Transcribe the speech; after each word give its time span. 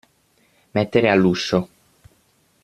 Mettere 0.71 1.11
all'uscio. 1.11 1.69